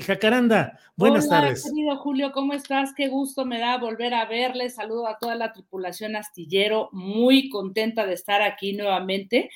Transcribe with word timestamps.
Jacaranda, 0.00 0.78
buenas 0.96 1.26
Hola, 1.26 1.40
tardes. 1.40 1.64
Querido 1.64 1.96
Julio, 1.96 2.30
¿cómo 2.32 2.52
estás? 2.52 2.94
Qué 2.94 3.08
gusto 3.08 3.44
me 3.44 3.58
da 3.58 3.78
volver 3.78 4.14
a 4.14 4.26
verle. 4.26 4.70
Saludo 4.70 5.08
a 5.08 5.18
toda 5.18 5.34
la 5.34 5.52
tripulación 5.52 6.14
astillero, 6.14 6.88
muy 6.92 7.48
contenta 7.48 8.06
de 8.06 8.14
estar 8.14 8.40
aquí 8.40 8.74
nuevamente. 8.74 9.50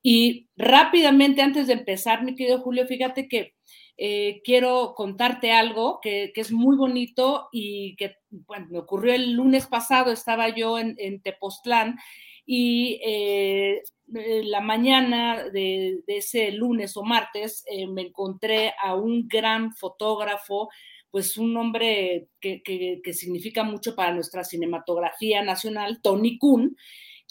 Y 0.00 0.48
rápidamente, 0.56 1.42
antes 1.42 1.66
de 1.66 1.72
empezar, 1.72 2.22
mi 2.22 2.36
querido 2.36 2.60
Julio, 2.60 2.86
fíjate 2.86 3.26
que 3.26 3.54
eh, 3.96 4.40
quiero 4.44 4.94
contarte 4.94 5.50
algo 5.50 5.98
que, 6.00 6.30
que, 6.32 6.42
es 6.42 6.52
muy 6.52 6.76
bonito 6.76 7.48
y 7.50 7.96
que 7.96 8.14
bueno, 8.30 8.68
me 8.70 8.78
ocurrió 8.78 9.12
el 9.12 9.32
lunes 9.32 9.66
pasado, 9.66 10.12
estaba 10.12 10.48
yo 10.48 10.78
en, 10.78 10.94
en 10.98 11.20
Tepoztlán 11.20 11.98
y 12.46 13.00
eh, 13.04 13.82
la 14.10 14.60
mañana 14.60 15.44
de, 15.44 16.02
de, 16.06 16.16
ese 16.16 16.52
lunes 16.52 16.96
o 16.96 17.02
martes 17.02 17.64
eh, 17.66 17.86
me 17.86 18.02
encontré 18.02 18.74
a 18.80 18.94
un 18.94 19.28
gran 19.28 19.74
fotógrafo, 19.74 20.68
pues 21.10 21.36
un 21.36 21.56
hombre 21.56 22.28
que, 22.40 22.62
que, 22.62 23.00
que, 23.02 23.12
significa 23.12 23.64
mucho 23.64 23.94
para 23.94 24.14
nuestra 24.14 24.44
cinematografía 24.44 25.42
nacional, 25.42 26.00
Tony 26.02 26.38
Kuhn, 26.38 26.76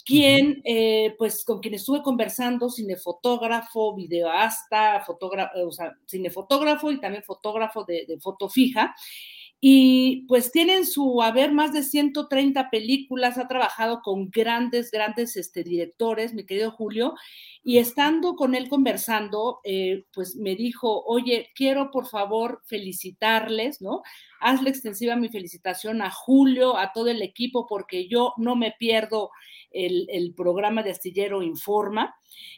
quien, 0.04 0.62
eh, 0.64 1.14
pues 1.18 1.44
con 1.44 1.60
quien 1.60 1.74
estuve 1.74 2.02
conversando, 2.02 2.70
cinefotógrafo, 2.70 3.94
videoasta, 3.94 5.02
fotógrafo, 5.04 5.66
o 5.66 5.70
sea, 5.70 5.92
cinefotógrafo 6.06 6.90
y 6.90 7.00
también 7.00 7.22
fotógrafo 7.24 7.84
de, 7.84 8.06
de 8.06 8.18
foto 8.18 8.48
fija. 8.48 8.94
Y 9.60 10.24
pues 10.28 10.52
tienen 10.52 10.86
su 10.86 11.20
haber 11.20 11.52
más 11.52 11.72
de 11.72 11.82
130 11.82 12.70
películas, 12.70 13.38
ha 13.38 13.48
trabajado 13.48 14.02
con 14.02 14.30
grandes, 14.30 14.92
grandes 14.92 15.36
este, 15.36 15.64
directores, 15.64 16.32
mi 16.32 16.46
querido 16.46 16.70
Julio, 16.70 17.14
y 17.64 17.78
estando 17.78 18.36
con 18.36 18.54
él 18.54 18.68
conversando, 18.68 19.58
eh, 19.64 20.04
pues 20.14 20.36
me 20.36 20.54
dijo, 20.54 21.02
oye, 21.04 21.50
quiero 21.56 21.90
por 21.90 22.06
favor 22.06 22.62
felicitarles, 22.66 23.82
¿no? 23.82 24.02
Hazle 24.40 24.70
extensiva 24.70 25.16
mi 25.16 25.28
felicitación 25.28 26.02
a 26.02 26.10
Julio, 26.10 26.76
a 26.76 26.92
todo 26.92 27.08
el 27.08 27.20
equipo, 27.20 27.66
porque 27.66 28.06
yo 28.06 28.34
no 28.36 28.54
me 28.54 28.74
pierdo 28.78 29.30
el, 29.70 30.34
programa 30.36 30.82
de 30.82 30.90
Astillero 30.90 31.42
Informa. 31.42 32.14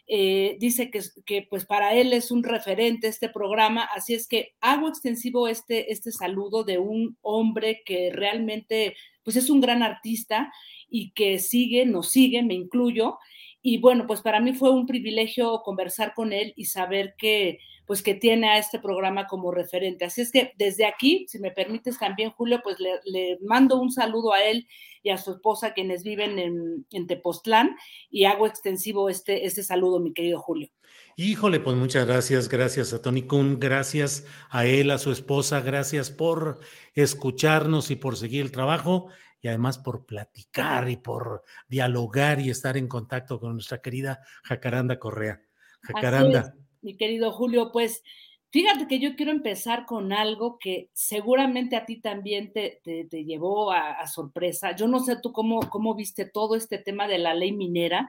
Eh, 0.06 0.56
dice 0.58 0.90
que, 0.90 1.00
que, 1.24 1.46
pues 1.48 1.64
para 1.64 1.94
él 1.94 2.12
es 2.12 2.30
un 2.30 2.42
referente 2.42 3.08
este 3.08 3.28
programa, 3.28 3.88
así 3.94 4.14
es 4.14 4.26
que 4.26 4.54
hago 4.60 4.88
extensivo 4.88 5.48
este, 5.48 5.92
este 5.92 6.12
saludo 6.12 6.64
de 6.64 6.78
un 6.78 7.16
hombre 7.22 7.82
que 7.84 8.10
realmente 8.12 8.96
pues 9.22 9.36
es 9.36 9.50
un 9.50 9.60
gran 9.60 9.82
artista 9.82 10.52
y 10.88 11.12
que 11.12 11.38
sigue, 11.38 11.86
nos 11.86 12.10
sigue, 12.10 12.42
me 12.42 12.54
incluyo. 12.54 13.18
Y 13.62 13.78
bueno, 13.78 14.06
pues 14.06 14.22
para 14.22 14.40
mí 14.40 14.54
fue 14.54 14.70
un 14.72 14.86
privilegio 14.86 15.62
conversar 15.62 16.14
con 16.14 16.32
él 16.32 16.52
y 16.56 16.64
saber 16.64 17.14
que 17.18 17.58
pues 17.90 18.04
que 18.04 18.14
tiene 18.14 18.48
a 18.48 18.56
este 18.56 18.78
programa 18.78 19.26
como 19.26 19.50
referente. 19.50 20.04
Así 20.04 20.20
es 20.20 20.30
que 20.30 20.52
desde 20.56 20.86
aquí, 20.86 21.26
si 21.28 21.40
me 21.40 21.50
permites 21.50 21.98
también, 21.98 22.30
Julio, 22.30 22.60
pues 22.62 22.78
le, 22.78 23.00
le 23.04 23.36
mando 23.42 23.80
un 23.80 23.90
saludo 23.90 24.32
a 24.32 24.44
él 24.44 24.68
y 25.02 25.10
a 25.10 25.18
su 25.18 25.32
esposa, 25.32 25.74
quienes 25.74 26.04
viven 26.04 26.38
en, 26.38 26.86
en 26.92 27.08
Tepoztlán, 27.08 27.74
y 28.08 28.26
hago 28.26 28.46
extensivo 28.46 29.10
este, 29.10 29.44
este 29.44 29.64
saludo, 29.64 29.98
mi 29.98 30.12
querido 30.12 30.38
Julio. 30.38 30.68
Híjole, 31.16 31.58
pues 31.58 31.76
muchas 31.76 32.06
gracias, 32.06 32.48
gracias 32.48 32.92
a 32.92 33.02
Tony 33.02 33.22
Kuhn, 33.22 33.58
gracias 33.58 34.24
a 34.50 34.66
él, 34.66 34.92
a 34.92 34.98
su 34.98 35.10
esposa, 35.10 35.60
gracias 35.60 36.12
por 36.12 36.60
escucharnos 36.94 37.90
y 37.90 37.96
por 37.96 38.16
seguir 38.16 38.42
el 38.42 38.52
trabajo 38.52 39.08
y 39.40 39.48
además 39.48 39.78
por 39.78 40.06
platicar 40.06 40.88
y 40.88 40.96
por 40.96 41.42
dialogar 41.66 42.38
y 42.38 42.50
estar 42.50 42.76
en 42.76 42.86
contacto 42.86 43.40
con 43.40 43.54
nuestra 43.54 43.82
querida 43.82 44.20
Jacaranda 44.44 45.00
Correa. 45.00 45.42
Jacaranda 45.82 46.54
mi 46.82 46.96
querido 46.96 47.32
Julio, 47.32 47.70
pues 47.72 48.02
fíjate 48.50 48.86
que 48.88 48.98
yo 48.98 49.16
quiero 49.16 49.32
empezar 49.32 49.86
con 49.86 50.12
algo 50.12 50.58
que 50.58 50.90
seguramente 50.92 51.76
a 51.76 51.86
ti 51.86 52.00
también 52.00 52.52
te, 52.52 52.80
te, 52.82 53.24
llevó 53.24 53.72
a, 53.72 54.06
sorpresa. 54.06 54.74
Yo 54.74 54.88
no 54.88 55.00
sé 55.00 55.16
tú 55.22 55.32
cómo, 55.32 55.60
cómo 55.70 55.94
viste 55.94 56.24
todo 56.24 56.56
este 56.56 56.78
tema 56.78 57.08
de 57.08 57.18
la 57.18 57.34
ley 57.34 57.52
minera. 57.52 58.08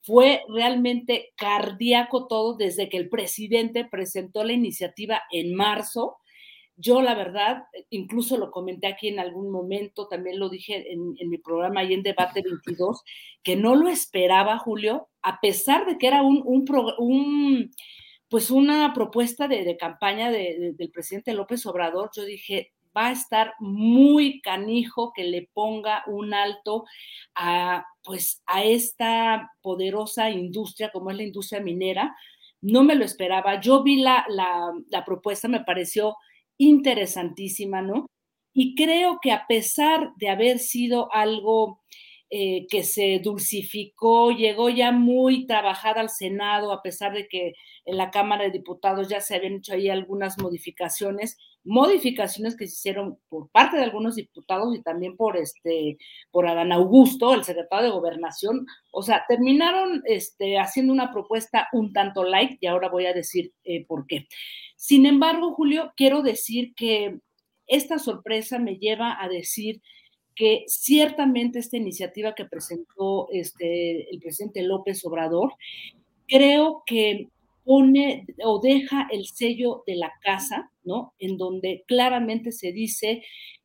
Fue 0.00 0.42
realmente 0.48 1.32
cardíaco 1.36 2.26
todo 2.26 2.56
desde 2.56 2.88
que 2.88 2.96
el 2.96 3.08
presidente 3.08 3.84
presentó 3.84 4.42
la 4.44 4.52
iniciativa 4.52 5.22
en 5.30 5.54
marzo. 5.54 6.16
Yo, 6.74 7.02
la 7.02 7.14
verdad, 7.14 7.64
incluso 7.90 8.36
lo 8.38 8.50
comenté 8.50 8.88
aquí 8.88 9.08
en 9.08 9.20
algún 9.20 9.52
momento, 9.52 10.08
también 10.08 10.40
lo 10.40 10.48
dije 10.48 10.90
en, 10.90 11.28
mi 11.28 11.38
programa 11.38 11.84
y 11.84 11.92
en 11.92 12.02
Debate 12.02 12.42
22, 12.42 13.02
que 13.44 13.56
no 13.56 13.76
lo 13.76 13.88
esperaba, 13.88 14.58
Julio, 14.58 15.08
a 15.20 15.38
pesar 15.40 15.86
de 15.86 15.98
que 15.98 16.08
era 16.08 16.22
un, 16.22 16.42
un 16.44 17.70
pues 18.32 18.50
una 18.50 18.94
propuesta 18.94 19.46
de, 19.46 19.76
campaña 19.76 20.30
de, 20.30 20.56
de, 20.58 20.72
del 20.72 20.90
presidente 20.90 21.34
López 21.34 21.66
Obrador, 21.66 22.08
yo 22.16 22.24
dije, 22.24 22.72
va 22.96 23.08
a 23.08 23.12
estar 23.12 23.52
muy 23.60 24.40
canijo 24.40 25.12
que 25.14 25.24
le 25.24 25.50
ponga 25.52 26.02
un 26.06 26.32
alto 26.32 26.86
a, 27.34 27.84
pues, 28.02 28.42
a 28.46 28.64
esta 28.64 29.52
poderosa 29.60 30.30
industria 30.30 30.90
como 30.90 31.10
es 31.10 31.18
la 31.18 31.24
industria 31.24 31.60
minera. 31.60 32.16
No 32.62 32.82
me 32.84 32.94
lo 32.94 33.04
esperaba. 33.04 33.60
Yo 33.60 33.82
vi 33.82 33.96
la, 34.00 34.24
la 34.30 35.04
propuesta, 35.04 35.46
me 35.46 35.62
pareció 35.62 36.16
interesantísima, 36.56 37.82
¿no? 37.82 38.06
Y 38.54 38.74
creo 38.74 39.18
que 39.20 39.32
a 39.32 39.46
pesar 39.46 40.14
de 40.16 40.30
haber 40.30 40.58
sido 40.58 41.12
algo 41.12 41.82
eh, 42.34 42.66
que 42.70 42.82
se 42.82 43.20
dulcificó, 43.22 44.30
llegó 44.30 44.70
ya 44.70 44.90
muy 44.90 45.46
trabajada 45.46 46.00
al 46.00 46.08
Senado, 46.08 46.72
a 46.72 46.80
pesar 46.80 47.12
de 47.12 47.28
que 47.28 47.52
en 47.84 47.98
la 47.98 48.10
Cámara 48.10 48.44
de 48.44 48.50
Diputados 48.52 49.08
ya 49.08 49.20
se 49.20 49.34
habían 49.34 49.56
hecho 49.56 49.74
ahí 49.74 49.90
algunas 49.90 50.38
modificaciones, 50.38 51.36
modificaciones 51.62 52.56
que 52.56 52.66
se 52.66 52.72
hicieron 52.72 53.18
por 53.28 53.50
parte 53.50 53.76
de 53.76 53.84
algunos 53.84 54.16
diputados 54.16 54.74
y 54.74 54.82
también 54.82 55.14
por 55.14 55.36
este, 55.36 55.98
por 56.30 56.48
Adán 56.48 56.72
Augusto, 56.72 57.34
el 57.34 57.44
secretario 57.44 57.88
de 57.88 57.92
Gobernación. 57.92 58.66
O 58.92 59.02
sea, 59.02 59.26
terminaron 59.28 60.02
este, 60.06 60.58
haciendo 60.58 60.94
una 60.94 61.12
propuesta 61.12 61.68
un 61.74 61.92
tanto 61.92 62.24
light 62.24 62.56
y 62.62 62.66
ahora 62.66 62.88
voy 62.88 63.04
a 63.04 63.12
decir 63.12 63.52
eh, 63.64 63.84
por 63.84 64.06
qué. 64.06 64.26
Sin 64.76 65.04
embargo, 65.04 65.52
Julio, 65.52 65.92
quiero 65.96 66.22
decir 66.22 66.72
que 66.74 67.18
esta 67.66 67.98
sorpresa 67.98 68.58
me 68.58 68.78
lleva 68.78 69.22
a 69.22 69.28
decir 69.28 69.82
que 70.34 70.64
ciertamente 70.66 71.58
esta 71.58 71.76
iniciativa 71.76 72.34
que 72.34 72.44
presentó 72.44 73.28
este, 73.32 74.10
el 74.10 74.20
presidente 74.20 74.62
López 74.62 75.04
Obrador, 75.04 75.52
creo 76.26 76.82
que 76.86 77.28
pone 77.64 78.26
o 78.44 78.60
deja 78.60 79.08
el 79.10 79.26
sello 79.26 79.84
de 79.86 79.96
la 79.96 80.12
casa, 80.22 80.70
¿no? 80.84 81.14
En 81.18 81.36
donde 81.36 81.84
claramente 81.86 82.50
se 82.52 82.72
dice 82.72 83.22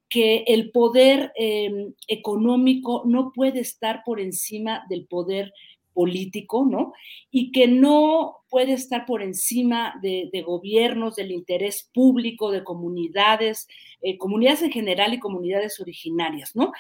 que 0.10 0.44
el 0.48 0.72
poder 0.72 1.34
eh, 1.38 1.92
económico 2.08 3.04
no 3.06 3.32
puede 3.34 3.60
estar 3.60 4.04
por 4.06 4.20
encima 4.20 4.86
del 4.90 5.06
poder 5.06 5.52
político, 5.98 6.64
¿no? 6.64 6.94
Y 7.32 7.52
que 7.52 7.68
no 7.68 8.44
puede 8.50 8.74
estar 8.74 9.08
por 9.08 9.24
encima 9.24 9.96
de, 10.04 10.30
gobiernos, 10.46 11.16
del 11.16 11.32
interés 11.32 11.90
público, 11.92 12.52
de 12.52 12.64
comunidades, 12.64 13.68
eh, 14.04 14.16
comunidades 14.20 14.62
en 14.62 14.72
general 14.72 15.16
y 15.16 15.20
comunidades 15.20 15.80
originarias, 15.80 16.56
¿no? 16.56 16.72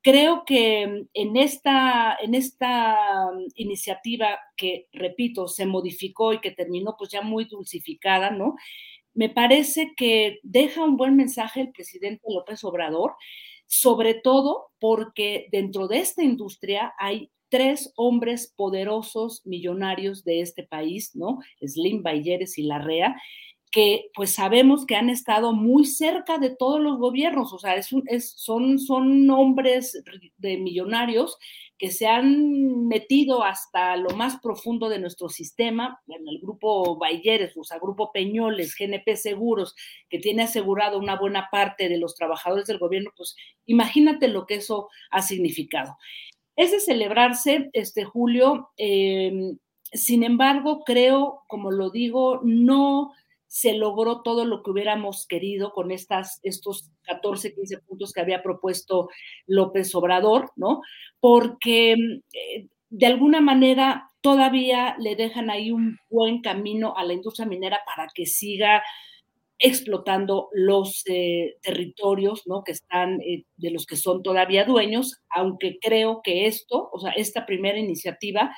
Creo 0.00 0.44
que 0.46 1.04
en 1.12 1.36
esta, 1.36 2.16
en 2.18 2.34
esta 2.34 2.96
iniciativa 3.56 4.38
que, 4.56 4.88
repito, 4.94 5.48
se 5.48 5.66
modificó 5.66 6.32
y 6.32 6.40
que 6.40 6.52
terminó 6.52 6.96
pues 6.98 7.10
ya 7.10 7.20
muy 7.20 7.44
dulcificada, 7.44 8.30
¿no? 8.30 8.56
Me 9.12 9.28
parece 9.28 9.92
que 9.98 10.40
deja 10.42 10.82
un 10.82 10.96
buen 10.96 11.14
mensaje 11.14 11.60
el 11.60 11.72
presidente 11.72 12.24
López 12.26 12.64
Obrador, 12.64 13.16
sobre 13.66 14.14
todo 14.14 14.70
porque 14.80 15.48
dentro 15.52 15.88
de 15.88 15.98
esta 15.98 16.22
industria 16.22 16.94
hay 16.98 17.30
tres 17.52 17.92
hombres 17.96 18.50
poderosos, 18.56 19.42
millonarios 19.44 20.24
de 20.24 20.40
este 20.40 20.62
país, 20.62 21.14
¿no? 21.14 21.38
Slim, 21.60 22.02
Bayeres 22.02 22.56
y 22.56 22.62
Larrea, 22.62 23.14
que 23.70 24.06
pues 24.14 24.34
sabemos 24.34 24.86
que 24.86 24.96
han 24.96 25.10
estado 25.10 25.52
muy 25.52 25.84
cerca 25.84 26.38
de 26.38 26.48
todos 26.48 26.80
los 26.80 26.98
gobiernos, 26.98 27.52
o 27.52 27.58
sea, 27.58 27.74
es, 27.74 28.34
son, 28.36 28.78
son 28.78 29.28
hombres 29.28 30.02
de 30.38 30.56
millonarios 30.56 31.36
que 31.76 31.90
se 31.90 32.06
han 32.06 32.86
metido 32.86 33.44
hasta 33.44 33.96
lo 33.96 34.10
más 34.10 34.40
profundo 34.40 34.88
de 34.88 34.98
nuestro 34.98 35.28
sistema, 35.28 36.00
en 36.06 36.26
el 36.26 36.38
grupo 36.40 36.96
Bayeres, 36.96 37.54
o 37.56 37.64
sea, 37.64 37.78
grupo 37.78 38.12
Peñoles, 38.12 38.74
GNP 38.78 39.16
Seguros, 39.16 39.74
que 40.08 40.18
tiene 40.18 40.44
asegurado 40.44 40.98
una 40.98 41.18
buena 41.18 41.48
parte 41.50 41.90
de 41.90 41.98
los 41.98 42.14
trabajadores 42.14 42.66
del 42.66 42.78
gobierno, 42.78 43.10
pues 43.14 43.36
imagínate 43.66 44.28
lo 44.28 44.46
que 44.46 44.54
eso 44.54 44.88
ha 45.10 45.20
significado. 45.20 45.98
Es 46.56 46.70
de 46.70 46.80
celebrarse, 46.80 47.70
este 47.72 48.04
Julio, 48.04 48.70
em, 48.76 49.58
sin 49.92 50.22
embargo, 50.22 50.82
creo, 50.84 51.42
como 51.48 51.70
lo 51.70 51.90
digo, 51.90 52.40
no 52.44 53.12
se 53.46 53.74
logró 53.74 54.22
todo 54.22 54.46
lo 54.46 54.62
que 54.62 54.70
hubiéramos 54.70 55.26
querido 55.26 55.72
con 55.72 55.90
estas, 55.90 56.40
estos 56.42 56.90
14, 57.02 57.54
15 57.54 57.78
puntos 57.80 58.12
que 58.12 58.22
había 58.22 58.42
propuesto 58.42 59.08
López 59.46 59.94
Obrador, 59.94 60.50
¿no? 60.56 60.80
Porque 61.20 61.92
eh, 61.92 62.68
de 62.88 63.06
alguna 63.06 63.42
manera 63.42 64.08
todavía 64.22 64.96
le 64.98 65.16
dejan 65.16 65.50
ahí 65.50 65.70
un 65.70 65.98
buen 66.08 66.40
camino 66.40 66.94
a 66.96 67.04
la 67.04 67.12
industria 67.12 67.46
minera 67.46 67.80
para 67.84 68.08
que 68.14 68.24
siga 68.24 68.82
explotando 69.62 70.48
los 70.52 71.04
eh, 71.06 71.54
territorios 71.62 72.42
¿no? 72.46 72.64
que 72.64 72.72
están, 72.72 73.20
eh, 73.22 73.44
de 73.56 73.70
los 73.70 73.86
que 73.86 73.94
son 73.94 74.22
todavía 74.22 74.64
dueños, 74.64 75.20
aunque 75.30 75.78
creo 75.80 76.20
que 76.22 76.46
esto, 76.46 76.90
o 76.92 76.98
sea, 76.98 77.12
esta 77.12 77.46
primera 77.46 77.78
iniciativa 77.78 78.54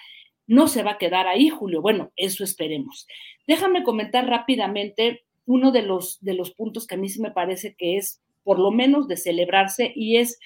no 0.46 0.66
se 0.66 0.82
va 0.82 0.92
a 0.92 0.98
quedar 0.98 1.28
ahí, 1.28 1.50
Julio. 1.50 1.82
Bueno, 1.82 2.10
eso 2.16 2.42
esperemos. 2.42 3.06
Déjame 3.46 3.84
comentar 3.84 4.26
rápidamente 4.26 5.24
uno 5.44 5.72
de 5.72 5.82
los, 5.82 6.18
de 6.22 6.32
los 6.32 6.52
puntos 6.52 6.86
que 6.86 6.94
a 6.94 6.98
mí 6.98 7.10
sí 7.10 7.20
me 7.20 7.30
parece 7.30 7.74
que 7.76 7.98
es 7.98 8.22
por 8.42 8.58
lo 8.58 8.70
menos 8.70 9.06
de 9.06 9.18
celebrarse 9.18 9.92
y 9.94 10.16
es 10.16 10.38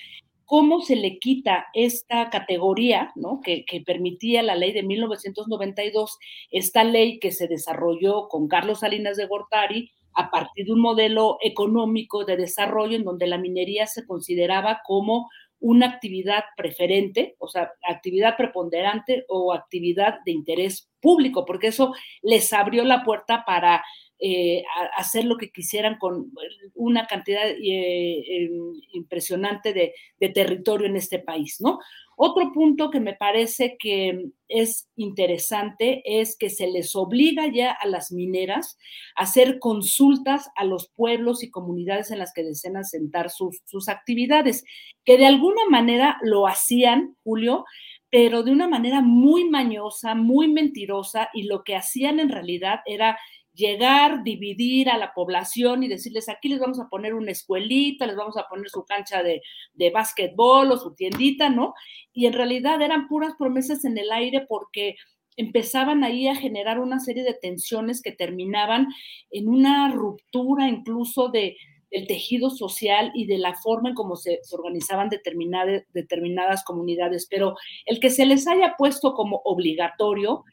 cómo 0.45 0.81
se 0.81 0.97
le 0.97 1.21
quita 1.21 1.67
esta 1.73 2.31
categoría, 2.31 3.13
¿no? 3.15 3.41
Que, 3.45 3.65
que, 3.65 3.81
permitía 3.81 4.43
la 4.43 4.57
ley 4.57 4.73
de 4.73 4.83
1992, 4.83 6.19
esta 6.51 6.83
ley 6.85 7.21
que 7.21 7.31
se 7.31 7.47
desarrolló 7.47 8.29
con 8.29 8.49
Carlos 8.49 8.81
Salinas 8.81 9.17
de 9.17 9.27
Gortari 9.27 9.93
a 10.15 10.31
partir 10.31 10.67
de 10.67 10.73
un 10.73 10.81
modelo 10.81 11.39
económico 11.43 12.25
de 12.25 12.37
desarrollo 12.37 12.97
en 12.97 13.05
donde 13.05 13.27
la 13.27 13.39
minería 13.39 13.87
se 13.87 14.07
consideraba 14.07 14.81
como 14.85 15.29
una 15.61 15.87
actividad 15.87 16.45
preferente, 16.57 17.35
o 17.39 17.49
sea, 17.49 17.73
actividad 17.89 18.37
preponderante 18.37 19.25
o 19.29 19.53
actividad 19.53 20.19
de 20.25 20.33
interés 20.33 20.89
público, 21.01 21.45
porque 21.45 21.69
eso 21.69 21.93
les 22.23 22.53
abrió 22.53 22.85
la 22.85 23.03
puerta 23.03 23.45
para 23.45 23.85
eh, 24.21 24.65
hacer 24.97 25.25
lo 25.25 25.37
que 25.37 25.51
quisieran 25.51 25.97
con 25.97 26.33
una 26.75 27.07
cantidad 27.07 27.47
eh, 27.47 28.25
em, 28.29 28.73
impresionante 28.93 29.73
de, 29.73 29.95
territorio 30.33 30.89
en 30.89 30.97
este 30.97 31.21
país, 31.21 31.61
¿no? 31.61 31.79
Otro 32.17 32.53
punto 32.53 32.91
que 32.91 32.99
me 32.99 33.15
parece 33.15 33.77
que 33.79 34.31
es 34.49 34.89
interesante 34.97 36.03
es 36.05 36.37
que 36.37 36.51
se 36.51 36.67
les 36.67 36.97
obliga 36.97 37.47
ya 37.47 37.71
a 37.71 37.87
las 37.87 38.11
mineras 38.11 38.77
a 39.15 39.23
hacer 39.23 39.61
consultas 39.61 40.51
a 40.57 40.65
los 40.65 40.89
pueblos 40.89 41.45
y 41.45 41.51
comunidades 41.51 42.11
en 42.11 42.19
las 42.19 42.33
que 42.33 42.43
desean 42.43 42.77
asentar 42.77 43.31
sus, 43.31 43.61
sus 43.67 43.89
actividades, 43.89 44.65
que 45.05 45.17
de 45.17 45.27
alguna 45.27 45.63
manera 45.71 46.19
lo 46.23 46.49
hacían, 46.49 47.17
Julio, 47.23 47.65
pero 48.11 48.43
de 48.43 48.53
una 48.53 48.69
manera 48.69 49.01
muy 49.01 49.49
mañosa, 49.49 50.15
muy 50.15 50.49
mentirosa, 50.49 51.29
y 51.35 51.45
lo 51.45 51.63
que 51.63 51.77
hacían 51.77 52.21
en 52.21 52.31
realidad 52.31 52.81
era 52.87 53.19
llegar, 53.59 54.23
dividir 54.23 54.89
a 54.89 54.97
la 54.97 55.13
población 55.13 55.83
y 55.83 55.89
decirles, 55.89 56.29
aquí 56.29 56.49
les 56.49 56.61
vamos 56.61 56.79
a 56.79 56.89
poner 56.89 57.13
una 57.13 57.33
escuelita, 57.33 58.07
les 58.07 58.17
vamos 58.17 58.37
a 58.37 58.47
poner 58.49 58.71
su 58.71 58.85
cancha 58.85 59.23
de, 59.23 59.43
de 59.75 59.91
básquetbol 59.91 60.71
o 60.71 60.79
su 60.79 60.95
tiendita, 60.95 61.51
¿no? 61.51 61.75
Y 62.13 62.27
en 62.27 62.35
realidad 62.35 62.81
eran 62.81 63.09
puras 63.09 63.35
promesas 63.37 63.85
en 63.85 63.99
el 63.99 64.13
aire 64.13 64.47
porque 64.49 64.95
empezaban 65.37 66.05
ahí 66.05 66.29
a 66.29 66.37
generar 66.37 66.79
una 66.79 67.01
serie 67.01 67.25
de 67.25 67.35
tensiones 67.35 68.01
que 68.01 68.13
terminaban 68.13 68.89
en 69.31 69.49
una 69.49 69.91
ruptura 69.93 70.69
incluso 70.69 71.29
de, 71.29 71.57
del 71.91 72.07
tejido 72.07 72.51
social 72.51 73.11
y 73.15 73.27
de 73.27 73.39
la 73.39 73.55
forma 73.55 73.89
en 73.89 73.95
cómo 73.95 74.17
se, 74.17 74.41
organizaban 74.53 75.09
determinadas, 75.09 75.83
determinadas 75.93 76.65
comunidades. 76.65 77.27
Pero 77.29 77.57
el 77.87 77.99
que 77.99 78.11
se 78.11 78.25
les 78.25 78.47
haya 78.47 78.75
puesto 78.79 79.15
como 79.15 79.41
obligatorio 79.45 80.45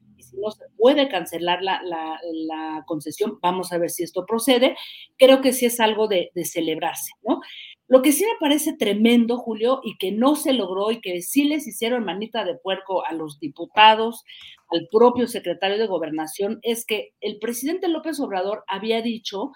no 0.41 0.51
se 0.51 0.65
puede 0.77 1.09
cancelar 1.09 1.61
la, 1.61 2.83
concesión, 2.87 3.39
vamos 3.41 3.71
a 3.71 3.77
ver 3.77 3.89
si 3.89 4.03
esto 4.03 4.25
procede, 4.25 4.75
creo 5.17 5.41
que 5.41 5.53
sí 5.53 5.65
es 5.65 5.79
algo 5.79 6.07
de, 6.07 6.31
celebrarse, 6.43 7.11
¿no? 7.23 7.39
Lo 7.87 8.01
que 8.01 8.11
sí 8.11 8.23
me 8.23 8.39
parece 8.39 8.73
tremendo, 8.73 9.37
Julio, 9.37 9.79
y 9.83 9.97
que 9.97 10.11
no 10.11 10.35
se 10.35 10.53
logró 10.53 10.91
y 10.91 11.01
que 11.01 11.21
sí 11.21 11.43
les 11.43 11.67
hicieron 11.67 12.03
manita 12.03 12.43
de 12.43 12.55
puerco 12.55 13.05
a 13.05 13.13
los 13.13 13.39
diputados, 13.39 14.23
al 14.69 14.87
propio 14.91 15.27
secretario 15.27 15.77
de 15.77 15.85
gobernación, 15.85 16.59
es 16.63 16.85
que 16.85 17.13
el 17.21 17.37
presidente 17.37 17.87
López 17.87 18.19
Obrador 18.19 18.63
había 18.67 19.03
dicho 19.03 19.51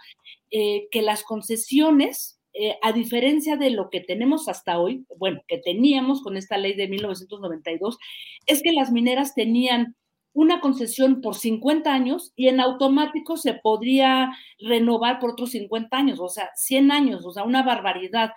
eh, 0.52 0.88
que 0.92 1.02
las 1.02 1.24
concesiones, 1.24 2.40
eh, 2.54 2.78
a 2.84 2.92
diferencia 2.92 3.58
de 3.58 3.72
lo 3.72 3.90
que 3.90 4.02
tenemos 4.02 4.48
hasta 4.48 4.80
hoy, 4.80 5.06
bueno, 5.18 5.42
que 5.48 5.58
teníamos 5.58 6.22
con 6.22 6.38
esta 6.38 6.58
ley 6.58 6.74
de 6.74 6.88
1992, 6.88 7.98
es 8.46 8.62
que 8.62 8.74
las 8.74 8.92
mineras 8.92 9.34
tenían 9.34 9.96
una 10.34 10.62
concesión 10.62 11.22
por 11.22 11.36
50 11.36 11.94
años 11.94 12.34
y 12.36 12.48
en 12.48 12.60
automático 12.60 13.38
se 13.38 13.56
podría 13.56 14.31
renovar 14.60 15.20
por 15.20 15.31
otros 15.31 15.52
50 15.52 15.96
años, 15.98 16.20
o 16.20 16.30
sea, 16.30 16.50
100 16.56 16.92
años, 16.92 17.26
o 17.26 17.31
sea, 17.31 17.44
una 17.44 17.64
barbaridad. 17.64 18.31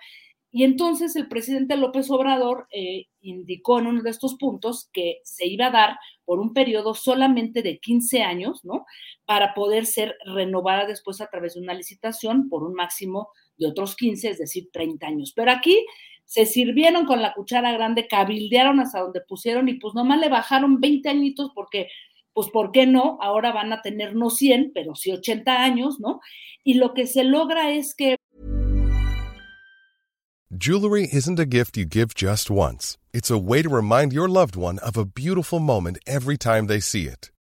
Y 0.51 0.63
entonces 0.65 1.15
el 1.15 1.27
presidente 1.27 1.77
López 1.77 2.11
Obrador 2.11 2.67
eh, 2.71 3.07
indicó 3.21 3.79
en 3.79 3.87
uno 3.87 4.03
de 4.03 4.11
estos 4.11 4.35
puntos 4.35 4.89
que 4.93 5.17
se 5.23 5.47
iba 5.47 5.67
a 5.67 5.71
dar 5.71 5.97
por 6.25 6.39
un 6.39 6.53
periodo 6.53 6.93
solamente 6.93 7.63
de 7.63 7.79
15 7.79 8.21
años, 8.21 8.63
¿no? 8.63 8.85
Para 9.25 9.55
poder 9.55 9.87
ser 9.87 10.15
renovada 10.25 10.85
después 10.85 11.21
a 11.21 11.27
través 11.27 11.55
de 11.55 11.61
una 11.61 11.73
licitación 11.73 12.49
por 12.49 12.63
un 12.63 12.75
máximo 12.75 13.29
de 13.57 13.67
otros 13.67 13.95
15, 13.95 14.29
es 14.29 14.37
decir, 14.37 14.69
30 14.71 15.07
años. 15.07 15.33
Pero 15.35 15.51
aquí 15.51 15.83
se 16.33 16.47
sirvieron 16.47 17.05
con 17.05 17.21
la 17.21 17.31
cuchara 17.35 17.71
grande, 17.73 18.07
cabildearon 18.07 18.79
hasta 18.79 19.01
donde 19.01 19.21
pusieron 19.21 19.69
y 19.69 19.75
pues 19.75 19.93
nomás 19.93 20.19
le 20.19 20.29
bajaron 20.29 20.81
20 20.81 21.07
añitos 21.07 21.51
porque, 21.53 21.89
pues, 22.33 22.49
¿por 22.49 22.71
qué 22.71 22.87
no? 22.87 23.19
Ahora 23.21 23.51
van 23.51 23.71
a 23.71 23.83
tener 23.83 24.15
no 24.15 24.31
100, 24.31 24.71
pero 24.73 24.95
sí 24.95 25.11
80 25.11 25.63
años, 25.63 25.99
¿no? 25.99 26.21
Y 26.63 26.73
lo 26.73 26.95
que 26.95 27.05
se 27.05 27.23
logra 27.23 27.69
es 27.69 27.93
que... 27.93 28.15
Jewelry 30.49 31.07
isn't 31.13 31.39
a 31.39 31.45
gift 31.45 31.77
you 31.77 31.85
give 31.85 32.15
just 32.15 32.49
once. 32.49 32.97
It's 33.13 33.29
a 33.29 33.37
way 33.37 33.61
to 33.61 33.69
remind 33.69 34.11
your 34.11 34.27
loved 34.27 34.55
one 34.55 34.79
of 34.79 34.97
a 34.97 35.05
beautiful 35.05 35.59
moment 35.59 35.99
every 36.07 36.37
time 36.37 36.65
they 36.65 36.79
see 36.79 37.03
it. 37.03 37.29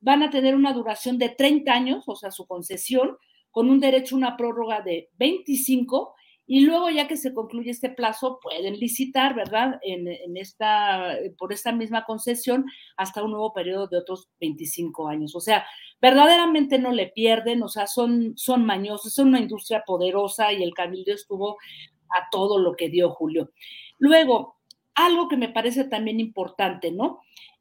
Van 0.00 0.22
a 0.22 0.30
tener 0.30 0.54
una 0.54 0.72
duración 0.72 1.18
de 1.18 1.30
30 1.30 1.72
años, 1.72 2.04
o 2.06 2.16
sea, 2.16 2.30
su 2.30 2.46
concesión, 2.46 3.16
con 3.50 3.68
un 3.68 3.80
derecho 3.80 4.14
a 4.14 4.18
una 4.18 4.36
prórroga 4.36 4.80
de 4.80 5.10
25 5.18 6.14
y 6.52 6.62
luego 6.62 6.90
ya 6.90 7.06
que 7.06 7.16
se 7.16 7.32
concluye 7.32 7.70
este 7.70 7.90
plazo 7.90 8.40
pueden 8.42 8.74
licitar, 8.76 9.36
¿verdad? 9.36 9.78
En, 9.82 10.36
esta, 10.36 11.16
por 11.38 11.52
esta 11.52 11.70
misma 11.70 12.04
concesión 12.04 12.64
hasta 12.96 13.22
un 13.22 13.30
nuevo 13.30 13.52
periodo 13.52 13.86
de 13.86 13.98
otros 13.98 14.28
25 14.40 15.06
años. 15.06 15.36
O 15.36 15.40
sea, 15.40 15.64
verdaderamente 16.00 16.80
no 16.80 16.90
le 16.90 17.06
pierden, 17.06 17.62
o 17.62 17.68
sea, 17.68 17.86
son, 17.86 18.32
son 18.36 18.66
mañosos, 18.66 19.14
son 19.14 19.28
una 19.28 19.38
industria 19.38 19.84
poderosa 19.86 20.52
y 20.52 20.64
el 20.64 20.74
cabildo 20.74 21.14
estuvo 21.14 21.56
a 22.08 22.28
todo 22.32 22.58
lo 22.58 22.74
que 22.74 22.88
dio 22.88 23.10
Julio. 23.10 23.52
Luego, 23.98 24.56
algo 24.96 25.28
que 25.28 25.36
me 25.36 25.50
parece 25.50 25.84
también 25.84 26.18
importante, 26.18 26.90
¿no? 26.90 27.20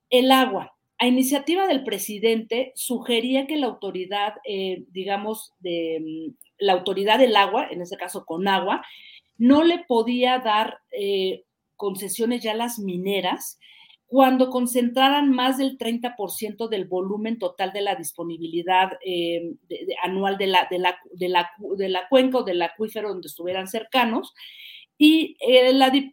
El 0.10 0.32
agua. 0.32 0.76
A 1.02 1.08
iniciativa 1.08 1.66
del 1.66 1.86
presidente 1.86 2.74
sugería 2.76 3.48
que 3.48 3.56
la 3.56 3.68
autoridad, 3.68 4.34
eh, 4.44 4.84
digamos, 4.90 5.54
de 5.60 6.34
la 6.58 6.74
autoridad 6.74 7.20
del 7.20 7.38
agua, 7.38 7.70
en 7.72 7.82
este 7.82 7.96
caso 7.96 8.26
con 8.26 8.50
agua, 8.50 8.86
no 9.38 9.64
le 9.64 9.80
podía 9.80 10.40
dar 10.40 10.80
eh, 10.92 11.46
concesiones 11.78 12.44
ya 12.44 12.52
a 12.52 12.56
las 12.56 12.80
mineras 12.80 13.60
cuando 14.08 14.50
concentraran 14.50 15.32
más 15.32 15.58
del 15.58 15.78
30% 15.78 16.68
del 16.68 16.86
volumen 16.86 17.40
total 17.40 17.72
de 17.72 17.80
la 17.80 17.96
disponibilidad 17.96 18.92
eh, 19.06 19.54
anual 20.04 20.38
de 20.38 20.48
la, 20.48 20.68
de, 20.70 20.80
la, 20.80 20.98
de, 21.14 21.30
la, 21.30 21.50
de 21.78 21.88
la 21.88 22.10
cuenca 22.10 22.40
o 22.40 22.44
del 22.44 22.62
acuífero 22.62 23.08
donde 23.08 23.28
estuvieran 23.28 23.70
cercanos. 23.70 24.34
Y 24.98 25.38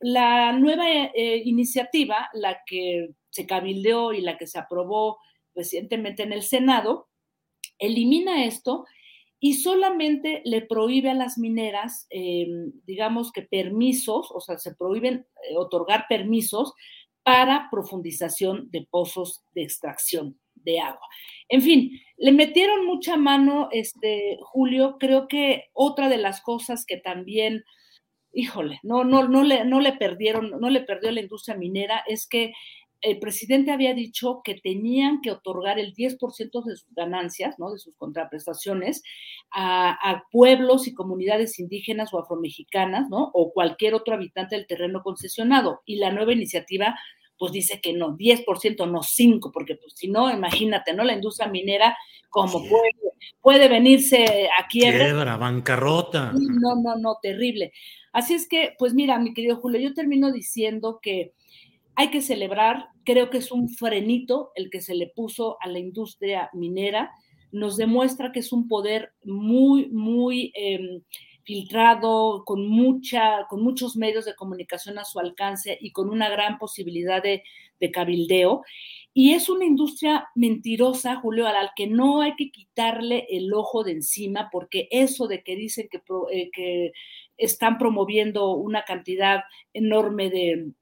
la, 0.00 0.52
nueva 0.52 0.84
iniciativa, 1.44 2.30
la 2.34 2.60
que 2.64 3.08
se 3.36 3.46
cabildeó 3.46 4.12
y 4.12 4.20
la 4.20 4.36
que 4.38 4.46
se 4.46 4.58
aprobó 4.58 5.18
recientemente 5.54 6.22
en 6.22 6.32
el 6.32 6.42
Senado, 6.42 7.08
elimina 7.78 8.44
esto 8.44 8.84
y 9.38 9.54
solamente 9.54 10.42
le 10.44 10.62
prohíbe 10.62 11.10
a 11.10 11.14
las 11.14 11.38
mineras, 11.38 12.06
eh, 12.10 12.46
digamos 12.84 13.32
que 13.32 13.42
permisos, 13.42 14.30
o 14.32 14.40
sea, 14.40 14.58
se 14.58 14.74
prohíben 14.74 15.26
eh, 15.48 15.56
otorgar 15.56 16.06
permisos 16.08 16.72
para 17.22 17.68
profundización 17.70 18.70
de 18.70 18.86
pozos 18.90 19.44
de 19.54 19.62
extracción 19.62 20.38
de 20.54 20.80
agua. 20.80 21.06
En 21.48 21.60
fin, 21.60 21.90
le 22.16 22.32
metieron 22.32 22.86
mucha 22.86 23.16
mano, 23.16 23.68
este, 23.72 24.38
Julio, 24.40 24.96
creo 24.98 25.28
que 25.28 25.64
otra 25.72 26.08
de 26.08 26.18
las 26.18 26.40
cosas 26.40 26.86
que 26.86 26.96
también, 26.96 27.64
híjole, 28.32 28.80
no, 28.82 29.04
no, 29.04 29.28
no, 29.28 29.42
le, 29.42 29.64
no 29.64 29.80
le 29.80 29.92
perdieron, 29.92 30.58
no 30.60 30.70
le 30.70 30.80
perdió 30.80 31.10
la 31.10 31.20
industria 31.20 31.56
minera 31.56 32.02
es 32.06 32.26
que 32.26 32.52
el 33.00 33.18
presidente 33.18 33.70
había 33.70 33.94
dicho 33.94 34.40
que 34.42 34.54
tenían 34.54 35.20
que 35.20 35.30
otorgar 35.30 35.78
el 35.78 35.94
10% 35.94 36.64
de 36.64 36.76
sus 36.76 36.94
ganancias, 36.94 37.58
¿no? 37.58 37.70
de 37.70 37.78
sus 37.78 37.96
contraprestaciones, 37.96 39.02
a, 39.50 39.90
a, 39.90 40.24
pueblos 40.30 40.88
y 40.88 40.94
comunidades 40.94 41.58
indígenas 41.58 42.12
o 42.12 42.18
afromexicanas, 42.18 43.08
¿no? 43.08 43.30
o 43.32 43.52
cualquier 43.52 43.94
otro 43.94 44.14
habitante 44.14 44.56
del 44.56 44.66
terreno 44.66 45.02
concesionado. 45.02 45.82
Y 45.84 45.96
la 45.96 46.10
nueva 46.10 46.32
iniciativa, 46.32 46.98
pues 47.38 47.52
dice 47.52 47.80
que 47.80 47.92
no, 47.92 48.16
10%, 48.16 48.90
no 48.90 49.00
5%, 49.00 49.50
porque 49.52 49.76
pues 49.76 49.92
si 49.94 50.08
no, 50.08 50.30
imagínate, 50.30 50.94
¿no? 50.94 51.04
La 51.04 51.12
industria 51.12 51.48
minera, 51.48 51.96
como 52.30 52.60
sí. 52.60 52.68
puede, 52.68 52.90
puede 53.40 53.68
venirse 53.68 54.48
a 54.58 54.66
quiebra. 54.66 55.04
Quiebra, 55.04 55.36
bancarrota. 55.36 56.32
No, 56.32 56.76
no, 56.76 56.96
no, 56.96 57.18
terrible. 57.20 57.72
Así 58.12 58.34
es 58.34 58.48
que, 58.48 58.74
pues 58.78 58.94
mira, 58.94 59.18
mi 59.18 59.34
querido 59.34 59.56
Julio, 59.56 59.80
yo 59.80 59.92
termino 59.92 60.32
diciendo 60.32 61.00
que 61.02 61.34
hay 61.96 62.10
que 62.10 62.20
celebrar, 62.20 62.90
creo 63.04 63.30
que 63.30 63.38
es 63.38 63.50
un 63.50 63.68
frenito 63.70 64.52
el 64.54 64.70
que 64.70 64.82
se 64.82 64.94
le 64.94 65.08
puso 65.08 65.56
a 65.60 65.68
la 65.68 65.78
industria 65.78 66.50
minera, 66.52 67.10
nos 67.52 67.76
demuestra 67.76 68.32
que 68.32 68.40
es 68.40 68.52
un 68.52 68.68
poder 68.68 69.12
muy, 69.24 69.88
muy 69.88 70.52
eh, 70.54 71.00
filtrado, 71.44 72.44
con, 72.44 72.68
mucha, 72.68 73.46
con 73.48 73.62
muchos 73.62 73.96
medios 73.96 74.26
de 74.26 74.34
comunicación 74.34 74.98
a 74.98 75.04
su 75.04 75.18
alcance 75.20 75.78
y 75.80 75.92
con 75.92 76.10
una 76.10 76.28
gran 76.28 76.58
posibilidad 76.58 77.22
de, 77.22 77.44
de 77.80 77.90
cabildeo. 77.90 78.62
Y 79.14 79.32
es 79.32 79.48
una 79.48 79.64
industria 79.64 80.28
mentirosa, 80.34 81.16
Julio, 81.16 81.46
al 81.46 81.70
que 81.74 81.86
no 81.86 82.20
hay 82.20 82.34
que 82.36 82.50
quitarle 82.50 83.26
el 83.30 83.54
ojo 83.54 83.84
de 83.84 83.92
encima, 83.92 84.50
porque 84.52 84.88
eso 84.90 85.28
de 85.28 85.42
que 85.42 85.56
dicen 85.56 85.88
que, 85.90 86.02
eh, 86.32 86.50
que 86.52 86.92
están 87.38 87.78
promoviendo 87.78 88.54
una 88.54 88.82
cantidad 88.82 89.44
enorme 89.72 90.28
de, 90.28 90.72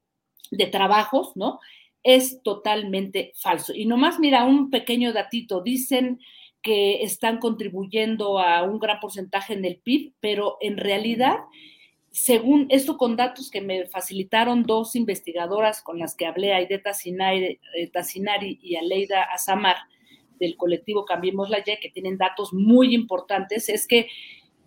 de 0.51 0.67
trabajos, 0.67 1.35
¿no? 1.35 1.59
Es 2.03 2.41
totalmente 2.43 3.33
falso. 3.35 3.73
Y 3.73 3.85
nomás, 3.85 4.19
mira, 4.19 4.45
un 4.45 4.69
pequeño 4.69 5.13
datito, 5.13 5.61
dicen 5.61 6.19
que 6.61 7.03
están 7.03 7.37
contribuyendo 7.37 8.39
a 8.39 8.63
un 8.63 8.79
gran 8.79 8.99
porcentaje 8.99 9.53
en 9.53 9.65
el 9.65 9.77
PIB, 9.77 10.13
pero 10.19 10.57
en 10.61 10.77
realidad, 10.77 11.37
según 12.09 12.65
esto 12.69 12.97
con 12.97 13.15
datos 13.15 13.51
que 13.51 13.61
me 13.61 13.85
facilitaron 13.85 14.63
dos 14.63 14.95
investigadoras 14.95 15.83
con 15.83 15.99
las 15.99 16.15
que 16.15 16.25
hablé, 16.25 16.53
Aide 16.53 16.79
Tassinari, 16.79 17.59
Tassinari 17.93 18.57
y 18.63 18.77
Aleida 18.77 19.21
Azamar, 19.23 19.75
del 20.39 20.57
colectivo 20.57 21.05
Cambiemos 21.05 21.51
la 21.51 21.59
Y, 21.59 21.79
que 21.79 21.91
tienen 21.91 22.17
datos 22.17 22.51
muy 22.51 22.95
importantes, 22.95 23.69
es 23.69 23.87
que 23.87 24.07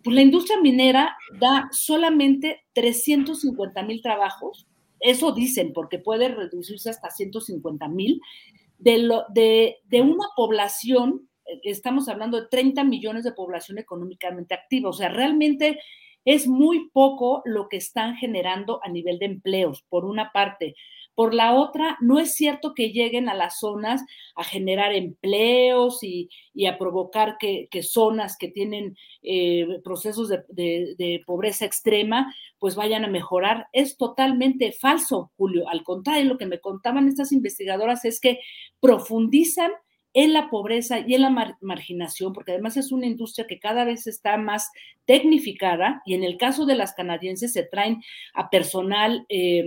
pues, 0.04 0.14
la 0.14 0.22
industria 0.22 0.60
minera 0.60 1.16
da 1.40 1.68
solamente 1.72 2.64
350 2.74 3.82
mil 3.82 4.00
trabajos 4.02 4.67
eso 5.00 5.32
dicen, 5.32 5.72
porque 5.72 5.98
puede 5.98 6.28
reducirse 6.28 6.90
hasta 6.90 7.10
150 7.10 7.88
mil, 7.88 8.20
de, 8.78 9.08
de, 9.30 9.76
de, 9.84 10.00
una 10.00 10.26
población, 10.36 11.28
eh, 11.46 11.60
estamos 11.64 12.08
hablando 12.08 12.40
de 12.40 12.48
30 12.48 12.84
millones 12.84 13.24
de 13.24 13.32
población 13.32 13.78
económicamente 13.78 14.54
activa, 14.54 14.90
o 14.90 14.92
sea, 14.92 15.08
realmente 15.08 15.78
es 16.24 16.46
muy 16.46 16.90
poco 16.90 17.42
lo 17.44 17.68
que 17.68 17.78
están 17.78 18.16
generando 18.16 18.80
a 18.84 18.88
nivel 18.88 19.18
de 19.18 19.26
empleos, 19.26 19.84
por 19.88 20.04
una 20.04 20.30
parte. 20.32 20.74
Por 21.18 21.34
la 21.34 21.52
otra, 21.54 21.98
no 22.00 22.20
es 22.20 22.36
cierto 22.36 22.74
que 22.74 22.92
lleguen 22.92 23.28
a 23.28 23.34
las 23.34 23.58
zonas 23.58 24.04
a 24.36 24.44
generar 24.44 24.94
empleos 24.94 25.98
y, 26.04 26.30
a 26.64 26.78
provocar 26.78 27.38
que, 27.40 27.68
zonas 27.82 28.36
que 28.38 28.46
tienen 28.46 28.96
eh, 29.22 29.66
procesos 29.82 30.28
de, 30.28 31.22
pobreza 31.26 31.64
extrema, 31.64 32.32
pues 32.60 32.76
vayan 32.76 33.04
a 33.04 33.08
mejorar. 33.08 33.66
Es 33.72 33.96
totalmente 33.96 34.70
falso, 34.70 35.32
Julio. 35.36 35.68
Al 35.68 35.82
contrario, 35.82 36.24
lo 36.24 36.38
que 36.38 36.46
me 36.46 36.60
contaban 36.60 37.08
estas 37.08 37.32
investigadoras 37.32 38.04
es 38.04 38.20
que 38.20 38.38
profundizan 38.78 39.72
en 40.14 40.32
la 40.32 40.48
pobreza 40.50 41.00
y 41.00 41.14
en 41.14 41.22
la 41.22 41.30
mar 41.30 41.56
marginación, 41.60 42.32
porque 42.32 42.52
además 42.52 42.76
es 42.76 42.92
una 42.92 43.06
industria 43.06 43.48
que 43.48 43.58
cada 43.58 43.84
vez 43.84 44.06
está 44.06 44.36
más 44.36 44.70
tecnificada 45.04 46.00
y 46.06 46.14
en 46.14 46.22
el 46.22 46.36
caso 46.36 46.64
de 46.64 46.76
las 46.76 46.94
canadienses 46.94 47.52
se 47.52 47.64
traen 47.64 48.02
a 48.34 48.50
personal 48.50 49.26
eh, 49.28 49.64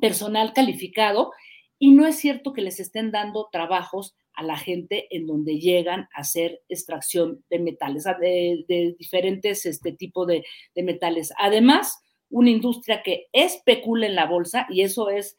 personal 0.00 0.52
calificado 0.52 1.32
y 1.78 1.92
no 1.92 2.06
es 2.06 2.16
cierto 2.16 2.52
que 2.52 2.62
les 2.62 2.80
estén 2.80 3.10
dando 3.10 3.48
trabajos 3.52 4.14
a 4.34 4.42
la 4.42 4.56
gente 4.56 5.08
en 5.14 5.26
donde 5.26 5.58
llegan 5.58 6.08
a 6.14 6.20
hacer 6.20 6.62
extracción 6.68 7.42
de 7.48 7.58
metales, 7.58 8.04
de, 8.04 8.94
diferentes 8.98 9.64
este, 9.66 9.92
tipos 9.92 10.26
de, 10.26 10.44
de, 10.74 10.82
metales. 10.82 11.32
Además, 11.38 11.98
una 12.28 12.50
industria 12.50 13.02
que 13.02 13.26
especula 13.32 14.06
en 14.06 14.14
la 14.14 14.26
bolsa 14.26 14.66
y 14.68 14.82
eso 14.82 15.08
es 15.08 15.36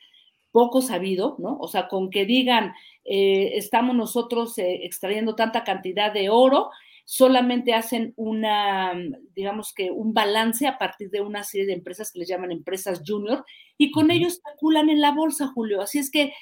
poco 0.51 0.81
sabido, 0.81 1.35
¿no? 1.37 1.57
O 1.59 1.67
sea, 1.67 1.87
con 1.87 2.09
que 2.09 2.25
digan, 2.25 2.73
eh, 3.05 3.51
estamos 3.55 3.95
nosotros 3.95 4.57
eh, 4.57 4.85
extrayendo 4.85 5.35
tanta 5.35 5.63
cantidad 5.63 6.11
de 6.11 6.29
oro, 6.29 6.71
solamente 7.09 7.73
hacen 7.73 8.13
una, 8.17 8.93
digamos 9.33 9.73
que 9.73 9.91
un 9.91 10.13
balance 10.13 10.67
a 10.67 10.77
partir 10.77 11.09
de 11.09 11.21
una 11.21 11.45
serie 11.45 11.65
de 11.65 11.71
empresas 11.71 12.11
que 12.11 12.19
les 12.19 12.27
llaman 12.27 12.51
empresas 12.51 13.01
junior 13.07 13.45
y 13.77 13.91
con 13.91 14.11
ellos 14.11 14.33
especulan 14.33 14.89
en 14.89 14.99
la 14.99 15.13
bolsa, 15.13 15.47
Julio. 15.47 15.81
Así 15.81 15.99
es 15.99 16.11
que 16.11 16.33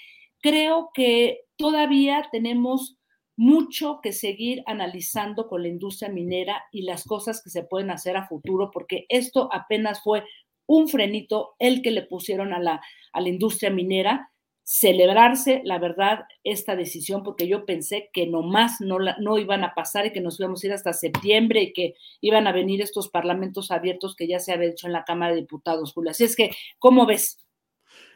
creo 0.41 0.89
que 0.91 1.41
todavía 1.55 2.27
tenemos 2.31 2.97
mucho 3.37 3.99
que 4.01 4.11
seguir 4.11 4.63
analizando 4.65 5.47
con 5.47 5.61
la 5.61 5.67
industria 5.67 6.09
minera 6.09 6.63
y 6.71 6.81
las 6.81 7.03
cosas 7.03 7.43
que 7.43 7.51
se 7.51 7.61
pueden 7.61 7.91
hacer 7.91 8.17
a 8.17 8.27
futuro, 8.27 8.71
porque 8.73 9.05
esto 9.09 9.49
apenas 9.51 10.01
fue 10.01 10.23
un 10.65 10.87
frenito 10.87 11.53
el 11.59 11.83
que 11.83 11.91
le 11.91 12.01
pusieron 12.01 12.53
a 12.53 12.59
la, 12.59 12.81
a 13.13 13.21
la 13.21 13.29
industria 13.29 13.69
minera 13.69 14.31
celebrarse, 14.65 15.61
la 15.63 15.77
verdad, 15.77 16.25
esta 16.43 16.75
decisión, 16.75 17.21
porque 17.21 17.47
yo 17.47 17.65
pensé 17.67 18.09
que 18.11 18.25
nomás 18.25 18.81
no, 18.81 18.97
la, 18.97 19.15
no 19.19 19.37
iban 19.37 19.63
a 19.63 19.75
pasar 19.75 20.07
y 20.07 20.11
que 20.11 20.21
nos 20.21 20.39
íbamos 20.39 20.63
a 20.63 20.67
ir 20.67 20.73
hasta 20.73 20.91
septiembre 20.91 21.61
y 21.61 21.73
que 21.73 21.93
iban 22.19 22.47
a 22.47 22.51
venir 22.51 22.81
estos 22.81 23.09
parlamentos 23.09 23.69
abiertos 23.69 24.15
que 24.15 24.27
ya 24.27 24.39
se 24.39 24.51
había 24.51 24.69
hecho 24.69 24.87
en 24.87 24.93
la 24.93 25.03
Cámara 25.03 25.33
de 25.33 25.41
Diputados, 25.41 25.93
Julio. 25.93 26.11
Así 26.11 26.23
es 26.23 26.35
que, 26.35 26.49
¿cómo 26.79 27.05
ves? 27.05 27.45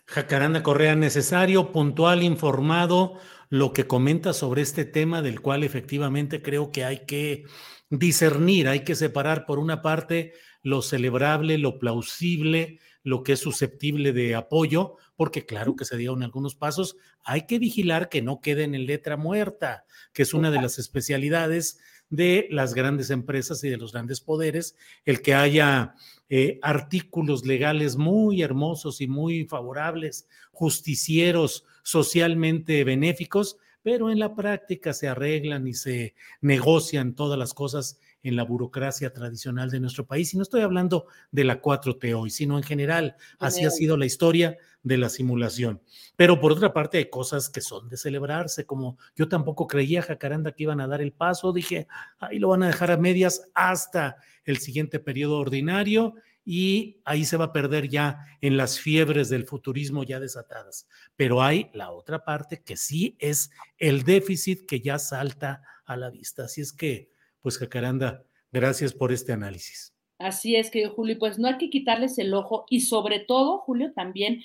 Jacaranda 0.07 0.63
Correa, 0.63 0.95
necesario, 0.95 1.71
puntual, 1.71 2.23
informado, 2.23 3.19
lo 3.49 3.71
que 3.71 3.85
comenta 3.85 4.33
sobre 4.33 4.63
este 4.63 4.85
tema 4.85 5.21
del 5.21 5.41
cual 5.41 5.63
efectivamente 5.63 6.41
creo 6.41 6.71
que 6.71 6.83
hay 6.83 7.05
que 7.05 7.43
discernir, 7.91 8.67
hay 8.67 8.83
que 8.83 8.95
separar 8.95 9.45
por 9.45 9.59
una 9.59 9.83
parte 9.83 10.33
lo 10.61 10.81
celebrable, 10.81 11.57
lo 11.57 11.79
plausible, 11.79 12.79
lo 13.03 13.23
que 13.23 13.33
es 13.33 13.39
susceptible 13.39 14.13
de 14.13 14.35
apoyo, 14.35 14.95
porque 15.15 15.45
claro 15.45 15.75
que 15.75 15.85
se 15.85 15.97
dieron 15.97 16.23
algunos 16.23 16.55
pasos, 16.55 16.97
hay 17.23 17.45
que 17.47 17.59
vigilar 17.59 18.09
que 18.09 18.21
no 18.21 18.41
queden 18.41 18.75
en 18.75 18.85
letra 18.85 19.17
muerta, 19.17 19.85
que 20.13 20.23
es 20.23 20.33
una 20.33 20.51
de 20.51 20.61
las 20.61 20.79
especialidades 20.79 21.79
de 22.09 22.47
las 22.49 22.73
grandes 22.73 23.09
empresas 23.09 23.63
y 23.63 23.69
de 23.69 23.77
los 23.77 23.93
grandes 23.93 24.21
poderes, 24.21 24.75
el 25.05 25.21
que 25.21 25.33
haya 25.33 25.93
eh, 26.29 26.59
artículos 26.61 27.45
legales 27.45 27.95
muy 27.97 28.41
hermosos 28.41 29.01
y 29.01 29.07
muy 29.07 29.45
favorables, 29.45 30.27
justicieros, 30.51 31.65
socialmente 31.83 32.83
benéficos, 32.83 33.57
pero 33.81 34.11
en 34.11 34.19
la 34.19 34.35
práctica 34.35 34.93
se 34.93 35.07
arreglan 35.07 35.67
y 35.67 35.73
se 35.73 36.15
negocian 36.41 37.15
todas 37.15 37.39
las 37.39 37.53
cosas 37.53 37.99
en 38.23 38.35
la 38.35 38.43
burocracia 38.43 39.13
tradicional 39.13 39.69
de 39.69 39.79
nuestro 39.79 40.05
país. 40.05 40.33
Y 40.33 40.37
no 40.37 40.43
estoy 40.43 40.61
hablando 40.61 41.07
de 41.31 41.43
la 41.43 41.61
4T 41.61 42.13
hoy, 42.13 42.29
sino 42.29 42.57
en 42.57 42.63
general. 42.63 43.15
Así 43.39 43.65
ha 43.65 43.71
sido 43.71 43.97
la 43.97 44.05
historia 44.05 44.57
de 44.83 44.97
la 44.97 45.09
simulación. 45.09 45.81
Pero 46.15 46.39
por 46.39 46.51
otra 46.51 46.73
parte, 46.73 46.97
hay 46.97 47.09
cosas 47.09 47.49
que 47.49 47.61
son 47.61 47.89
de 47.89 47.97
celebrarse, 47.97 48.65
como 48.65 48.97
yo 49.15 49.27
tampoco 49.27 49.67
creía, 49.67 50.01
Jacaranda, 50.01 50.51
que 50.51 50.63
iban 50.63 50.81
a 50.81 50.87
dar 50.87 51.01
el 51.01 51.11
paso. 51.11 51.53
Dije, 51.53 51.87
ahí 52.19 52.39
lo 52.39 52.49
van 52.49 52.63
a 52.63 52.67
dejar 52.67 52.91
a 52.91 52.97
medias 52.97 53.49
hasta 53.53 54.17
el 54.45 54.57
siguiente 54.57 54.99
periodo 54.99 55.37
ordinario 55.37 56.15
y 56.45 57.01
ahí 57.05 57.25
se 57.25 57.37
va 57.37 57.45
a 57.45 57.53
perder 57.53 57.89
ya 57.89 58.25
en 58.41 58.57
las 58.57 58.79
fiebres 58.79 59.29
del 59.29 59.45
futurismo 59.45 60.03
ya 60.03 60.19
desatadas. 60.19 60.87
Pero 61.15 61.43
hay 61.43 61.69
la 61.73 61.91
otra 61.91 62.23
parte 62.23 62.63
que 62.63 62.75
sí 62.75 63.15
es 63.19 63.51
el 63.77 64.03
déficit 64.03 64.65
que 64.65 64.81
ya 64.81 64.97
salta 64.97 65.61
a 65.85 65.95
la 65.95 66.09
vista. 66.09 66.45
Así 66.45 66.61
es 66.61 66.73
que 66.73 67.11
pues 67.41 67.57
Jacaranda, 67.57 68.23
gracias 68.51 68.93
por 68.93 69.11
este 69.11 69.33
análisis. 69.33 69.95
Así 70.17 70.55
es, 70.55 70.69
que 70.69 70.85
Julio, 70.87 71.17
pues 71.17 71.39
no 71.39 71.47
hay 71.47 71.57
que 71.57 71.69
quitarles 71.69 72.17
el 72.17 72.33
ojo 72.33 72.65
y 72.69 72.81
sobre 72.81 73.19
todo, 73.19 73.59
Julio, 73.59 73.93
también 73.93 74.43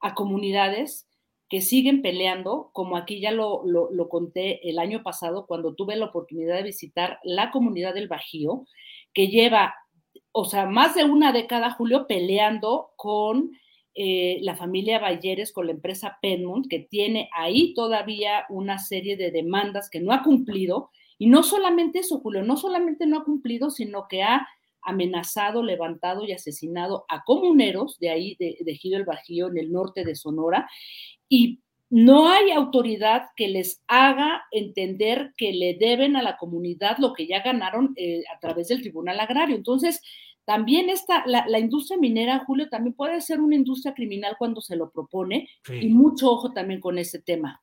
a 0.00 0.14
comunidades 0.14 1.06
que 1.48 1.60
siguen 1.60 2.02
peleando, 2.02 2.70
como 2.72 2.96
aquí 2.96 3.20
ya 3.20 3.30
lo, 3.30 3.62
lo, 3.64 4.08
conté 4.08 4.68
el 4.68 4.78
año 4.78 5.02
pasado 5.02 5.46
cuando 5.46 5.74
tuve 5.74 5.96
la 5.96 6.06
oportunidad 6.06 6.56
de 6.56 6.62
visitar 6.62 7.20
la 7.24 7.50
comunidad 7.50 7.92
del 7.92 8.08
Bajío, 8.08 8.66
que 9.12 9.28
lleva, 9.28 9.74
o 10.32 10.46
sea, 10.46 10.64
más 10.64 10.94
de 10.94 11.04
una 11.04 11.30
década, 11.30 11.70
Julio, 11.70 12.06
peleando 12.06 12.92
con 12.96 13.50
eh, 13.94 14.38
la 14.40 14.56
familia 14.56 14.98
Bayeres, 14.98 15.52
con 15.52 15.66
la 15.66 15.72
empresa 15.72 16.18
Penmont, 16.22 16.66
que 16.68 16.78
tiene 16.78 17.28
ahí 17.36 17.74
todavía 17.74 18.46
una 18.48 18.78
serie 18.78 19.18
de 19.18 19.30
demandas 19.30 19.90
que 19.90 20.00
no 20.00 20.12
ha 20.12 20.22
cumplido 20.22 20.90
y 21.22 21.26
no 21.26 21.44
solamente 21.44 22.00
eso, 22.00 22.18
Julio, 22.18 22.42
no 22.42 22.56
solamente 22.56 23.06
no 23.06 23.18
ha 23.18 23.24
cumplido, 23.24 23.70
sino 23.70 24.08
que 24.08 24.24
ha 24.24 24.48
amenazado, 24.80 25.62
levantado 25.62 26.24
y 26.24 26.32
asesinado 26.32 27.04
a 27.08 27.22
comuneros 27.22 27.96
de 28.00 28.10
ahí, 28.10 28.34
de, 28.40 28.56
de 28.58 28.74
Giro 28.74 28.98
el 28.98 29.04
Bajío, 29.04 29.46
en 29.46 29.56
el 29.56 29.70
norte 29.70 30.04
de 30.04 30.16
Sonora, 30.16 30.68
y 31.28 31.60
no 31.90 32.28
hay 32.28 32.50
autoridad 32.50 33.26
que 33.36 33.46
les 33.46 33.84
haga 33.86 34.42
entender 34.50 35.32
que 35.36 35.52
le 35.52 35.74
deben 35.74 36.16
a 36.16 36.22
la 36.22 36.38
comunidad 36.38 36.98
lo 36.98 37.12
que 37.12 37.28
ya 37.28 37.40
ganaron 37.40 37.92
eh, 37.94 38.24
a 38.34 38.40
través 38.40 38.66
del 38.66 38.82
Tribunal 38.82 39.20
Agrario. 39.20 39.54
Entonces, 39.54 40.02
también 40.44 40.90
esta, 40.90 41.22
la, 41.24 41.58
industria 41.60 42.00
minera, 42.00 42.40
Julio, 42.44 42.68
también 42.68 42.94
puede 42.94 43.20
ser 43.20 43.40
una 43.40 43.54
industria 43.54 43.94
criminal 43.94 44.34
cuando 44.40 44.60
se 44.60 44.74
lo 44.74 44.90
propone, 44.90 45.48
y 45.70 45.86
mucho 45.86 46.32
ojo 46.32 46.52
también 46.52 46.80
con 46.80 46.98
ese 46.98 47.20
tema. 47.22 47.62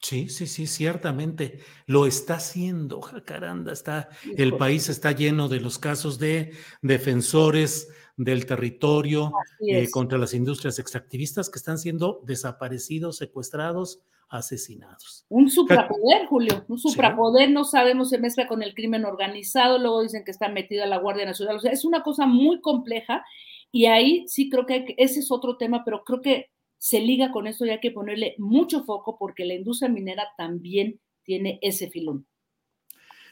Sí, 0.00 0.28
sí, 0.28 0.46
sí, 0.46 0.66
ciertamente 0.66 1.58
lo 1.86 2.06
está 2.06 2.34
haciendo, 2.34 3.00
Jacaranda. 3.00 3.72
Está, 3.72 4.08
el 4.36 4.56
país 4.56 4.88
está 4.88 5.12
lleno 5.12 5.48
de 5.48 5.60
los 5.60 5.78
casos 5.78 6.18
de 6.18 6.52
defensores 6.82 7.88
del 8.16 8.46
territorio 8.46 9.32
eh, 9.60 9.88
contra 9.90 10.18
las 10.18 10.34
industrias 10.34 10.78
extractivistas 10.78 11.50
que 11.50 11.58
están 11.58 11.78
siendo 11.78 12.20
desaparecidos, 12.24 13.16
secuestrados, 13.16 14.02
asesinados. 14.28 15.24
Un 15.28 15.50
suprapoder, 15.50 16.26
Julio, 16.28 16.64
un 16.68 16.78
suprapoder, 16.78 17.50
no 17.50 17.64
sabemos, 17.64 18.10
se 18.10 18.18
mezcla 18.18 18.46
con 18.46 18.62
el 18.62 18.74
crimen 18.74 19.04
organizado, 19.04 19.78
luego 19.78 20.02
dicen 20.02 20.24
que 20.24 20.30
está 20.30 20.48
metida 20.48 20.86
la 20.86 20.98
Guardia 20.98 21.24
Nacional, 21.26 21.56
o 21.56 21.60
sea, 21.60 21.72
es 21.72 21.84
una 21.84 22.02
cosa 22.02 22.26
muy 22.26 22.60
compleja 22.60 23.24
y 23.72 23.86
ahí 23.86 24.24
sí 24.28 24.50
creo 24.50 24.66
que 24.66 24.94
ese 24.98 25.20
es 25.20 25.30
otro 25.30 25.56
tema, 25.56 25.84
pero 25.84 26.04
creo 26.04 26.20
que 26.20 26.50
se 26.78 27.00
liga 27.00 27.30
con 27.32 27.46
esto 27.46 27.66
y 27.66 27.70
hay 27.70 27.80
que 27.80 27.90
ponerle 27.90 28.34
mucho 28.38 28.84
foco 28.84 29.18
porque 29.18 29.44
la 29.44 29.54
industria 29.54 29.88
minera 29.88 30.28
también 30.36 31.00
tiene 31.24 31.58
ese 31.62 31.90
filón. 31.90 32.26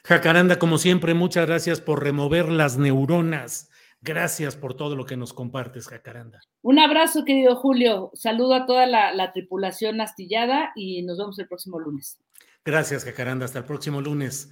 Jacaranda, 0.03 0.59
como 0.59 0.77
siempre, 0.77 1.13
muchas 1.13 1.47
gracias 1.47 1.81
por 1.81 2.03
remover 2.03 2.49
las 2.49 2.77
neuronas. 2.77 3.69
Gracias 4.01 4.55
por 4.55 4.75
todo 4.75 4.95
lo 4.95 5.05
que 5.05 5.17
nos 5.17 5.33
compartes, 5.33 5.87
Jacaranda. 5.87 6.39
Un 6.61 6.79
abrazo, 6.79 7.25
querido 7.25 7.55
Julio. 7.55 8.11
Saludo 8.13 8.53
a 8.53 8.65
toda 8.65 8.85
la, 8.85 9.11
la 9.13 9.33
tripulación 9.33 9.99
astillada 9.99 10.71
y 10.75 11.01
nos 11.01 11.17
vemos 11.17 11.39
el 11.39 11.47
próximo 11.47 11.79
lunes. 11.79 12.19
Gracias, 12.63 13.05
Jacaranda. 13.05 13.45
Hasta 13.45 13.59
el 13.59 13.65
próximo 13.65 14.01
lunes. 14.01 14.51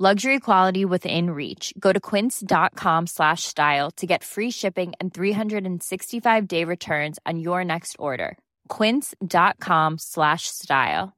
Luxury 0.00 0.38
quality 0.38 0.84
within 0.84 1.30
reach. 1.30 1.74
Go 1.76 1.92
to 1.92 1.98
quince.com 1.98 3.08
slash 3.08 3.42
style 3.42 3.90
to 3.96 4.06
get 4.06 4.22
free 4.22 4.48
shipping 4.48 4.92
and 5.00 5.12
365 5.12 6.46
day 6.46 6.62
returns 6.62 7.18
on 7.26 7.40
your 7.40 7.64
next 7.64 7.96
order. 7.98 8.38
Quince.com 8.68 9.98
slash 9.98 10.46
style. 10.46 11.16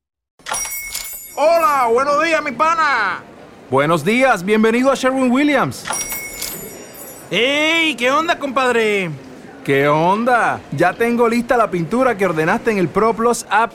Hola, 1.36 1.92
buenos 1.92 2.24
días, 2.24 2.42
mi 2.42 2.52
pana. 2.52 3.22
Buenos 3.70 4.02
días, 4.02 4.42
bienvenido 4.42 4.90
a 4.90 4.96
Sherwin 4.96 5.30
Williams. 5.30 5.84
¡Ey! 7.30 7.94
¿Qué 7.96 8.10
onda, 8.10 8.38
compadre? 8.38 9.10
¿Qué 9.62 9.88
onda? 9.88 10.58
Ya 10.74 10.94
tengo 10.94 11.28
lista 11.28 11.58
la 11.58 11.70
pintura 11.70 12.16
que 12.16 12.24
ordenaste 12.24 12.70
en 12.70 12.78
el 12.78 12.88
ProPlus 12.88 13.44
app. 13.50 13.74